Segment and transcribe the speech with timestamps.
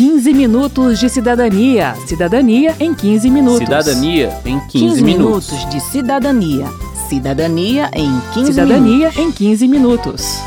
[0.00, 1.94] 15 minutos de cidadania.
[2.06, 3.58] Cidadania em 15 minutos.
[3.58, 5.50] Cidadania em 15, 15 minutos.
[5.52, 6.66] minutos de cidadania.
[7.06, 9.18] Cidadania em 15 Cidadania minutos.
[9.18, 10.38] em 15 minutos.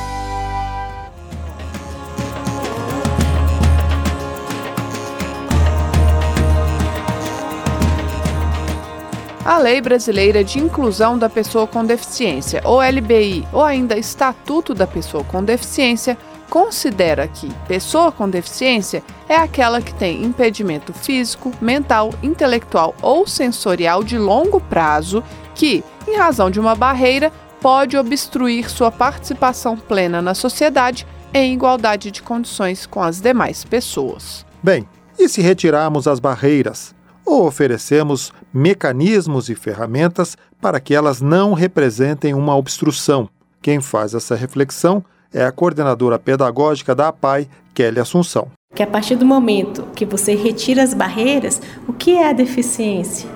[9.45, 14.87] A Lei Brasileira de Inclusão da Pessoa com Deficiência, ou LBI, ou ainda Estatuto da
[14.87, 16.17] Pessoa com Deficiência,
[16.49, 24.03] considera que pessoa com deficiência é aquela que tem impedimento físico, mental, intelectual ou sensorial
[24.03, 25.23] de longo prazo
[25.55, 32.11] que, em razão de uma barreira, pode obstruir sua participação plena na sociedade em igualdade
[32.11, 34.45] de condições com as demais pessoas.
[34.61, 36.93] Bem, e se retirarmos as barreiras?
[37.25, 43.29] Ou oferecemos mecanismos e ferramentas para que elas não representem uma obstrução?
[43.61, 48.47] Quem faz essa reflexão é a coordenadora pedagógica da APAI, Kelly Assunção.
[48.75, 53.29] Que a partir do momento que você retira as barreiras, o que é a deficiência?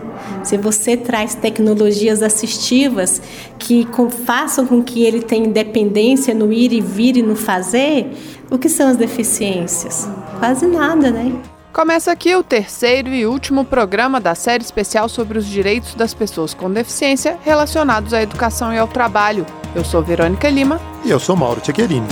[0.44, 3.22] Se você traz tecnologias assistivas
[3.60, 8.12] que com- façam com que ele tenha independência no ir e vir e no fazer,
[8.50, 10.10] o que são as deficiências?
[10.40, 11.32] Quase nada, né?
[11.72, 16.56] Começa aqui o terceiro e último programa da série especial sobre os direitos das pessoas
[16.56, 19.46] com deficiência relacionados à educação e ao trabalho.
[19.78, 20.82] Eu sou Verônica Lima.
[21.06, 22.08] E eu sou Mauro Tchequerini.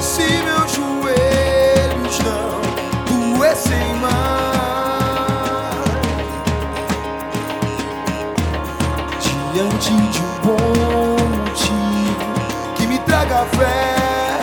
[0.00, 4.12] Se meus joelhos não doessem mais
[9.54, 10.56] Diante de um bom
[11.38, 14.40] motivo Que me traga fé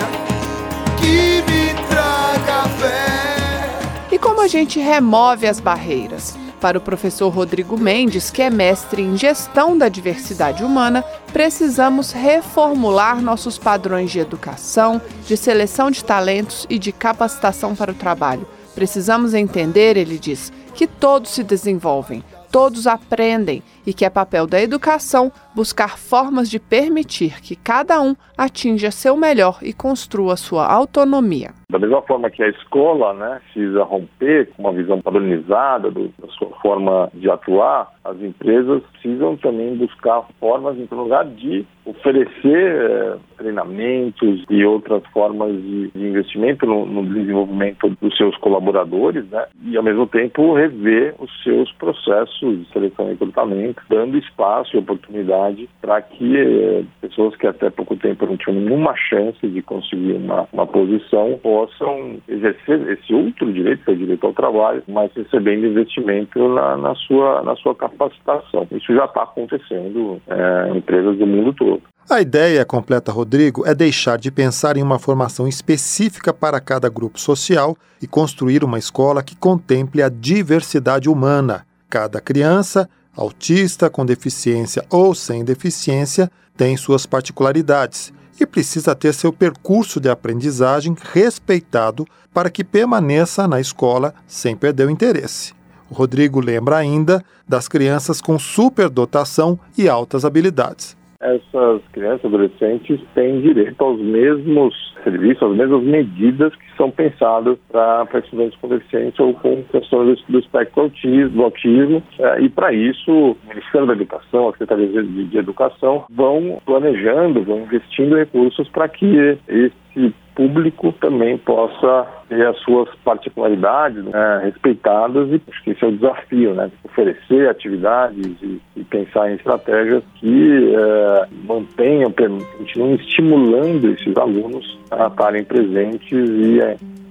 [1.01, 3.79] Que me traga fé
[4.13, 6.37] E como a gente remove as barreiras?
[6.63, 13.21] Para o professor Rodrigo Mendes, que é mestre em gestão da diversidade humana, precisamos reformular
[13.21, 18.47] nossos padrões de educação, de seleção de talentos e de capacitação para o trabalho.
[18.73, 24.61] Precisamos entender, ele diz, que todos se desenvolvem, todos aprendem e que é papel da
[24.61, 31.51] educação buscar formas de permitir que cada um atinja seu melhor e construa sua autonomia.
[31.69, 36.27] Da mesma forma que a escola né, precisa romper com uma visão padronizada do- da
[36.37, 42.75] sua forma de atuar, as empresas precisam também buscar formas, em primeiro lugar, de oferecer
[42.91, 49.45] eh, treinamentos e outras formas de, de investimento no, no desenvolvimento dos seus colaboradores, né,
[49.63, 54.79] e ao mesmo tempo rever os seus processos de seleção e recrutamento, dando espaço e
[54.79, 55.42] oportunidade
[55.81, 60.47] para que eh, pessoas que até pouco tempo não tinham nenhuma chance de conseguir uma,
[60.51, 65.65] uma posição possam exercer esse outro direito, que é o direito ao trabalho, mas recebendo
[65.65, 68.67] investimento na, na sua, na sua capacitação.
[68.71, 71.81] Isso já está acontecendo eh, em empresas do mundo todo.
[72.09, 77.17] A ideia, completa Rodrigo, é deixar de pensar em uma formação específica para cada grupo
[77.17, 81.65] social e construir uma escola que contemple a diversidade humana.
[81.89, 89.31] Cada criança, autista, com deficiência ou sem deficiência, tem suas particularidades e precisa ter seu
[89.31, 95.53] percurso de aprendizagem respeitado para que permaneça na escola sem perder o interesse.
[95.89, 100.97] O Rodrigo lembra ainda das crianças com superdotação e altas habilidades.
[101.23, 108.07] Essas crianças adolescentes têm direito aos mesmos serviços, às mesmas medidas que são pensadas para
[108.19, 110.91] estudantes com deficiência ou com questões do, do espectro
[111.31, 112.03] do autismo.
[112.19, 117.43] Eh, e para isso, o Ministério da Educação, a Secretaria de, de Educação, vão planejando,
[117.43, 125.29] vão investindo recursos para que esse público também possa ter as suas particularidades né, respeitadas
[125.29, 126.71] e acho que esse é o desafio, né?
[126.83, 132.11] Oferecer atividades e, e pensar em estratégias que eh, mantenham,
[132.57, 136.59] continuem estimulando esses alunos a estarem presentes e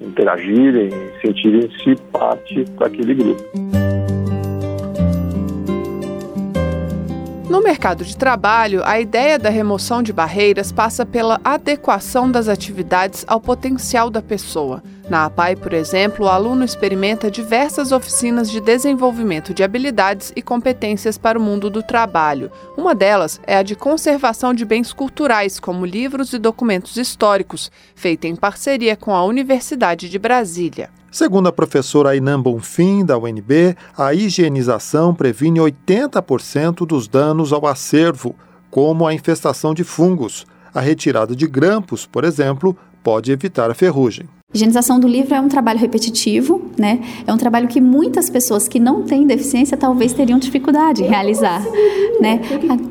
[0.05, 0.91] interagirem,
[1.21, 3.62] sentirem-se parte daquele grupo.
[7.53, 13.27] No mercado de trabalho, a ideia da remoção de barreiras passa pela adequação das atividades
[13.29, 14.83] ao potencial da pessoa.
[15.11, 21.19] Na APAI, por exemplo, o aluno experimenta diversas oficinas de desenvolvimento de habilidades e competências
[21.19, 22.51] para o mundo do trabalho.
[22.75, 28.27] Uma delas é a de conservação de bens culturais, como livros e documentos históricos, feita
[28.27, 30.89] em parceria com a Universidade de Brasília.
[31.13, 38.35] Segundo a professora Ainan Bonfim, da UNB, a higienização previne 80% dos danos ao acervo,
[38.71, 40.47] como a infestação de fungos.
[40.73, 42.75] A retirada de grampos, por exemplo,
[43.05, 44.27] pode evitar a ferrugem.
[44.55, 47.01] Higienização do livro é um trabalho repetitivo, né?
[47.27, 51.65] É um trabalho que muitas pessoas que não têm deficiência talvez teriam dificuldade em realizar,
[52.21, 52.39] né?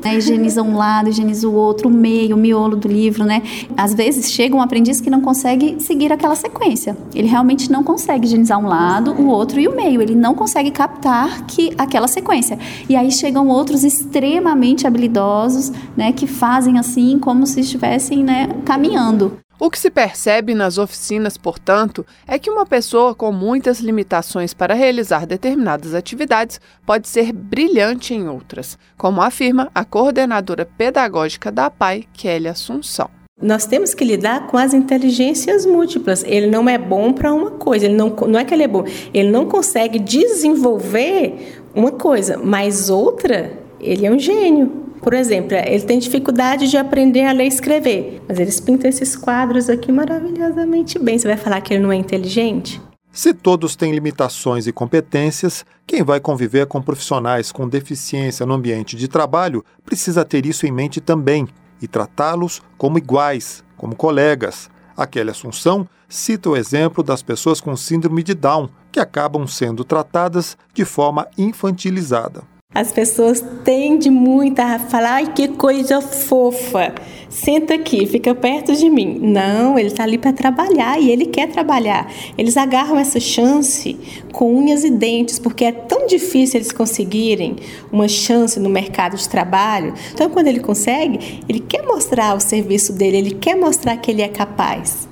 [0.04, 3.42] A, higieniza um lado, higieniza o outro, o meio, o miolo do livro, né?
[3.76, 6.96] Às vezes chega um aprendiz que não consegue seguir aquela sequência.
[7.14, 10.02] Ele realmente não consegue higienizar um lado, o outro e o meio.
[10.02, 12.58] Ele não consegue captar que aquela sequência.
[12.88, 16.10] E aí chegam outros extremamente habilidosos, né?
[16.12, 18.48] Que fazem assim como se estivessem, né?
[18.64, 19.41] Caminhando.
[19.64, 24.74] O que se percebe nas oficinas, portanto, é que uma pessoa com muitas limitações para
[24.74, 32.06] realizar determinadas atividades pode ser brilhante em outras, como afirma a coordenadora pedagógica da PAI,
[32.12, 33.08] Kelly Assunção.
[33.40, 36.24] Nós temos que lidar com as inteligências múltiplas.
[36.24, 38.84] Ele não é bom para uma coisa, ele não, não é que ele é bom,
[39.14, 44.91] ele não consegue desenvolver uma coisa, mas outra, ele é um gênio.
[45.02, 49.16] Por exemplo, ele tem dificuldade de aprender a ler e escrever, mas eles pintam esses
[49.16, 51.18] quadros aqui maravilhosamente bem.
[51.18, 52.80] Você vai falar que ele não é inteligente?
[53.10, 58.96] Se todos têm limitações e competências, quem vai conviver com profissionais com deficiência no ambiente
[58.96, 61.48] de trabalho precisa ter isso em mente também
[61.82, 64.70] e tratá-los como iguais, como colegas.
[64.96, 70.56] Aquela Assunção cita o exemplo das pessoas com síndrome de Down, que acabam sendo tratadas
[70.72, 72.51] de forma infantilizada.
[72.74, 76.94] As pessoas tendem muito a falar, ai que coisa fofa,
[77.28, 79.18] senta aqui, fica perto de mim.
[79.20, 82.10] Não, ele está ali para trabalhar e ele quer trabalhar.
[82.36, 83.98] Eles agarram essa chance
[84.32, 87.56] com unhas e dentes, porque é tão difícil eles conseguirem
[87.92, 89.92] uma chance no mercado de trabalho.
[90.14, 94.22] Então, quando ele consegue, ele quer mostrar o serviço dele, ele quer mostrar que ele
[94.22, 95.06] é capaz.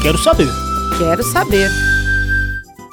[0.00, 0.48] Quero saber.
[0.96, 1.68] Quero saber.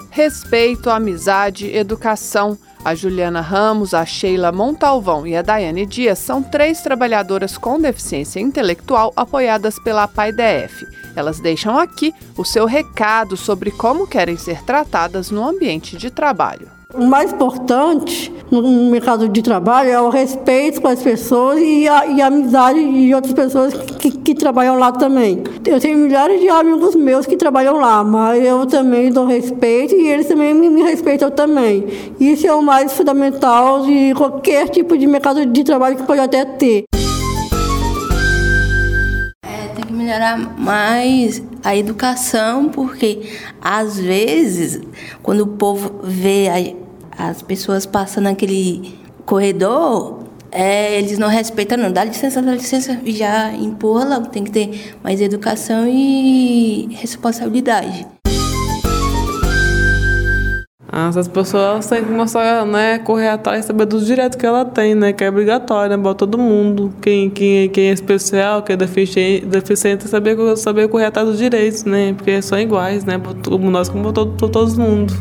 [0.09, 6.81] Respeito, amizade, educação a Juliana Ramos, a Sheila Montalvão e a Daiane Dias são três
[6.81, 10.87] trabalhadoras com deficiência intelectual apoiadas pela PAIDF.
[11.15, 16.78] Elas deixam aqui o seu recado sobre como querem ser tratadas no ambiente de trabalho.
[16.91, 22.07] O mais importante no mercado de trabalho é o respeito com as pessoas e a,
[22.07, 25.43] e a amizade de outras pessoas que, que, trabalham lá também.
[25.67, 30.07] Eu tenho milhares de amigos meus que trabalham lá, mas eu também dou respeito e
[30.07, 31.85] eles também me, me respeitam também.
[32.19, 36.43] Isso é o mais fundamental de qualquer tipo de mercado de trabalho que pode até
[36.43, 36.85] ter
[40.09, 43.29] melhorar mais a educação, porque
[43.61, 44.81] às vezes,
[45.21, 46.49] quando o povo vê
[47.19, 51.91] as pessoas passando naquele corredor, é, eles não respeitam, não.
[51.91, 54.27] Dá licença, dá licença, já empurra logo.
[54.27, 58.07] Tem que ter mais educação e responsabilidade.
[60.91, 64.95] Essas pessoas têm que começar né, correr atrás e saber dos direitos que ela tem,
[64.95, 65.13] né?
[65.13, 66.13] Que é obrigatório, né?
[66.15, 66.91] Todo mundo.
[67.01, 71.83] Quem, quem, quem é especial, quem é deficiente, deficiente saber, saber correr atrás dos direitos,
[71.83, 72.13] né?
[72.13, 73.21] Porque são iguais, né?
[73.61, 75.13] Nós, como todo, todo mundo.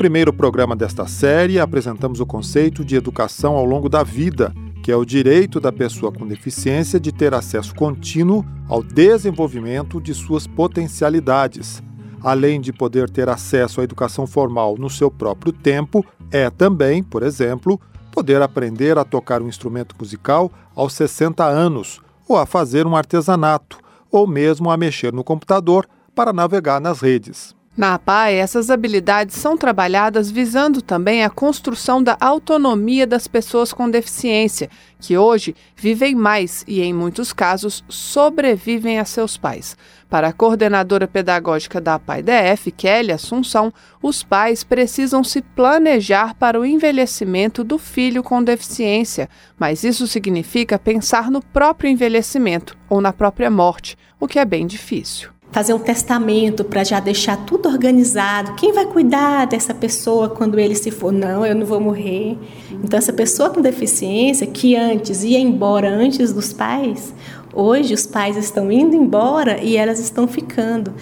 [0.00, 4.50] Primeiro programa desta série, apresentamos o conceito de educação ao longo da vida
[4.82, 10.14] que é o direito da pessoa com deficiência de ter acesso contínuo ao desenvolvimento de
[10.14, 11.82] suas potencialidades.
[12.22, 16.02] Além de poder ter acesso à educação formal no seu próprio tempo,
[16.32, 17.78] é também, por exemplo,
[18.10, 23.76] poder aprender a tocar um instrumento musical aos 60 anos, ou a fazer um artesanato,
[24.10, 27.59] ou mesmo a mexer no computador para navegar nas redes.
[27.76, 33.88] Na APAE, essas habilidades são trabalhadas visando também a construção da autonomia das pessoas com
[33.88, 34.68] deficiência,
[34.98, 39.76] que hoje vivem mais e, em muitos casos, sobrevivem a seus pais.
[40.10, 46.66] Para a coordenadora pedagógica da APAE-DF, Kelly Assunção, os pais precisam se planejar para o
[46.66, 53.48] envelhecimento do filho com deficiência, mas isso significa pensar no próprio envelhecimento ou na própria
[53.48, 58.54] morte, o que é bem difícil fazer um testamento para já deixar tudo organizado.
[58.54, 61.12] Quem vai cuidar dessa pessoa quando ele se for?
[61.12, 62.38] Não, eu não vou morrer.
[62.84, 67.12] Então, essa pessoa com deficiência, que antes ia embora antes dos pais,
[67.52, 70.92] hoje os pais estão indo embora e elas estão ficando.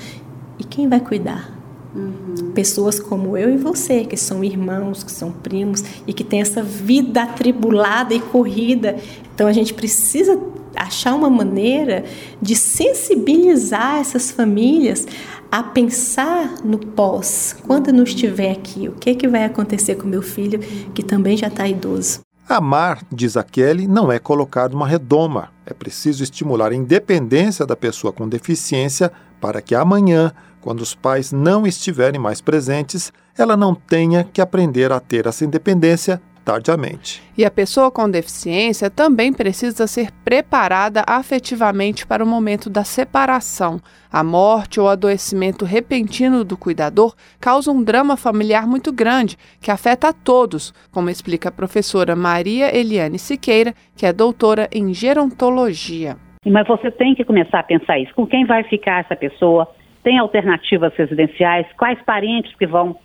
[0.59, 1.57] E quem vai cuidar?
[1.95, 2.53] Uhum.
[2.55, 6.63] Pessoas como eu e você, que são irmãos, que são primos e que têm essa
[6.63, 8.97] vida atribulada e corrida.
[9.35, 10.39] Então a gente precisa
[10.79, 12.05] achar uma maneira
[12.41, 15.07] de sensibilizar essas famílias
[15.51, 20.07] a pensar no pós, quando não estiver aqui, o que, é que vai acontecer com
[20.07, 20.59] meu filho
[20.95, 22.21] que também já está idoso.
[22.49, 25.51] Amar, diz a Kelly, não é colocar uma redoma.
[25.67, 31.31] É preciso estimular a independência da pessoa com deficiência para que amanhã, quando os pais
[31.31, 37.23] não estiverem mais presentes, ela não tenha que aprender a ter essa independência tardiamente.
[37.37, 43.79] E a pessoa com deficiência também precisa ser preparada afetivamente para o momento da separação.
[44.11, 50.09] A morte ou adoecimento repentino do cuidador causa um drama familiar muito grande, que afeta
[50.09, 56.17] a todos, como explica a professora Maria Eliane Siqueira, que é doutora em gerontologia.
[56.47, 58.15] Mas você tem que começar a pensar isso.
[58.15, 59.69] Com quem vai ficar essa pessoa?
[60.03, 61.67] Tem alternativas residenciais?
[61.77, 62.97] Quais parentes que vão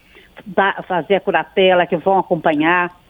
[0.45, 3.02] dar, fazer a curatela, que vão acompanhar?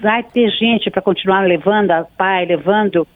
[0.00, 3.06] Vai ter gente para continuar levando a pai, levando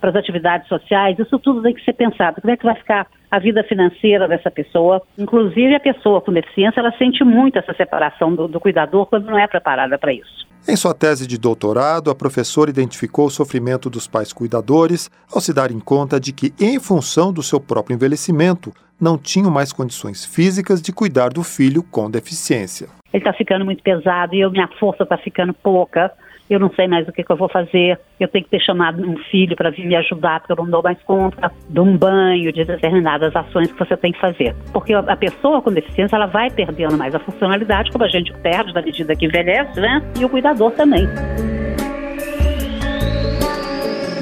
[0.00, 1.18] para as atividades sociais?
[1.18, 2.40] Isso tudo tem que ser pensado.
[2.40, 5.02] Como é que vai ficar a vida financeira dessa pessoa?
[5.18, 9.38] Inclusive, a pessoa com deficiência, ela sente muito essa separação do, do cuidador quando não
[9.38, 10.48] é preparada para isso.
[10.68, 15.54] Em sua tese de doutorado, a professora identificou o sofrimento dos pais cuidadores ao se
[15.54, 20.82] darem conta de que, em função do seu próprio envelhecimento, não tinham mais condições físicas
[20.82, 22.88] de cuidar do filho com deficiência.
[23.12, 26.12] Ele está ficando muito pesado e eu, minha força está ficando pouca
[26.54, 29.02] eu não sei mais o que, que eu vou fazer, eu tenho que ter chamado
[29.02, 32.52] um filho para vir me ajudar, porque eu não dou mais conta de um banho,
[32.52, 34.54] de determinadas ações que você tem que fazer.
[34.72, 38.72] Porque a pessoa com deficiência, ela vai perdendo mais a funcionalidade, como a gente perde
[38.72, 40.02] na medida que envelhece, né?
[40.18, 41.06] E o cuidador também.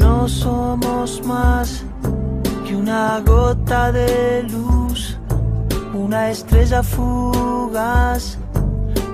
[0.00, 1.86] Não somos mais
[2.66, 5.20] que uma gota de luz,
[5.94, 8.38] uma estrela fugaz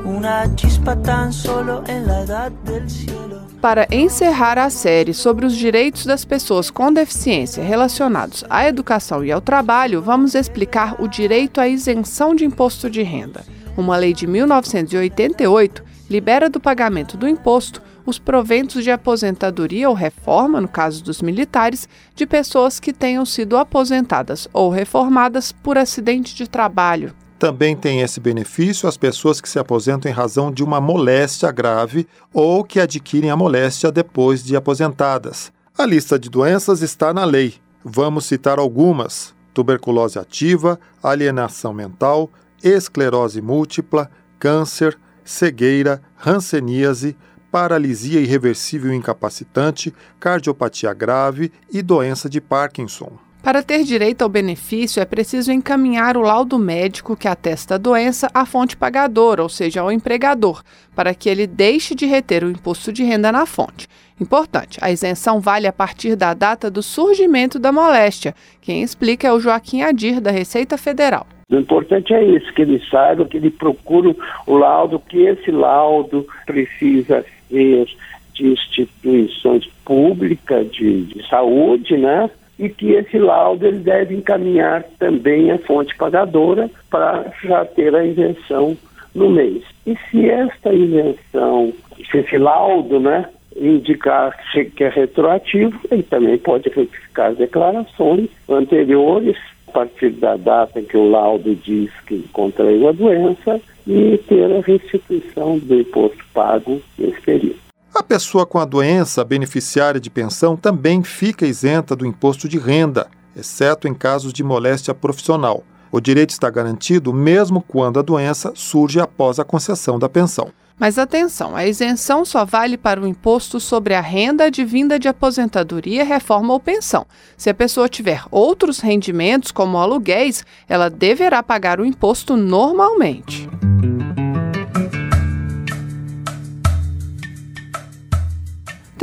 [0.05, 3.43] una chispa tan solo en la edad del cielo.
[3.61, 9.31] Para encerrar a série sobre os direitos das pessoas com deficiência relacionados à educação e
[9.31, 13.45] ao trabalho, vamos explicar o direito à isenção de imposto de renda.
[13.77, 20.61] Uma lei de 1988 libera do pagamento do imposto os proventos de aposentadoria ou reforma,
[20.61, 26.49] no caso dos militares, de pessoas que tenham sido aposentadas ou reformadas por acidente de
[26.49, 27.15] trabalho.
[27.43, 32.07] Também tem esse benefício as pessoas que se aposentam em razão de uma moléstia grave
[32.33, 35.51] ou que adquirem a moléstia depois de aposentadas.
[35.77, 37.55] A lista de doenças está na lei.
[37.85, 42.31] Vamos citar algumas: tuberculose ativa, alienação mental,
[42.63, 44.09] esclerose múltipla,
[44.39, 47.17] câncer, cegueira, hanseníase,
[47.51, 53.19] paralisia irreversível incapacitante, cardiopatia grave e doença de Parkinson.
[53.43, 58.31] Para ter direito ao benefício, é preciso encaminhar o laudo médico que atesta a doença
[58.33, 60.63] à fonte pagadora, ou seja, ao empregador,
[60.95, 63.89] para que ele deixe de reter o imposto de renda na fonte.
[64.21, 68.33] Importante, a isenção vale a partir da data do surgimento da moléstia.
[68.61, 71.27] Quem explica é o Joaquim Adir, da Receita Federal.
[71.51, 76.25] O importante é isso, que ele saiba, que ele procure o laudo, que esse laudo
[76.47, 77.89] precisa ser
[78.35, 82.31] de instituições públicas de, de saúde, né?
[82.59, 88.05] E que esse laudo ele deve encaminhar também a fonte pagadora para já ter a
[88.05, 88.77] isenção
[89.15, 89.63] no mês.
[89.87, 91.73] E se esta isenção,
[92.11, 94.37] se esse laudo, né, indicar
[94.75, 99.37] que é retroativo, ele também pode retificar as declarações anteriores
[99.69, 104.53] a partir da data em que o laudo diz que contraiu a doença e ter
[104.53, 107.72] a restituição do imposto pago nesse período.
[107.95, 113.07] A pessoa com a doença beneficiária de pensão também fica isenta do imposto de renda,
[113.37, 115.63] exceto em casos de moléstia profissional.
[115.91, 120.51] O direito está garantido mesmo quando a doença surge após a concessão da pensão.
[120.79, 126.03] Mas atenção, a isenção só vale para o imposto sobre a renda advinda de aposentadoria,
[126.03, 127.07] reforma ou pensão.
[127.37, 133.49] Se a pessoa tiver outros rendimentos, como aluguéis, ela deverá pagar o imposto normalmente.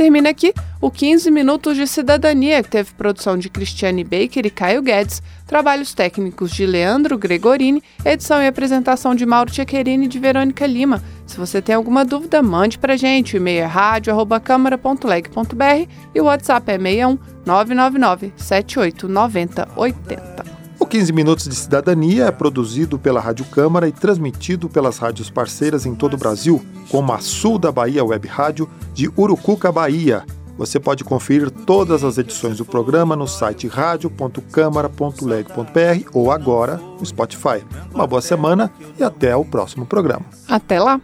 [0.00, 4.80] Termina aqui o 15 Minutos de Cidadania, que teve produção de Cristiane Baker e Caio
[4.80, 10.66] Guedes, trabalhos técnicos de Leandro Gregorini, edição e apresentação de Mauro Tchequerini e de Verônica
[10.66, 11.02] Lima.
[11.26, 13.34] Se você tem alguma dúvida, mande para gente.
[13.34, 20.49] O e-mail é rádio.câmara.leg.br e o WhatsApp é 61 999 78 90 80.
[20.90, 25.86] O 15 Minutos de Cidadania é produzido pela Rádio Câmara e transmitido pelas rádios parceiras
[25.86, 30.24] em todo o Brasil, como a Sul da Bahia Web Rádio de Urucuca, Bahia.
[30.58, 37.64] Você pode conferir todas as edições do programa no site radio.câmara.leg.br ou agora no Spotify.
[37.94, 38.68] Uma boa semana
[38.98, 40.26] e até o próximo programa.
[40.48, 41.00] Até lá!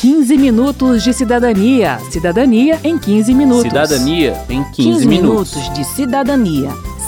[0.00, 1.98] 15 minutos de cidadania.
[2.10, 3.64] Cidadania em 15 minutos.
[3.64, 5.54] Cidadania em 15, 15 minutos.
[5.54, 6.70] minutos de cidadania.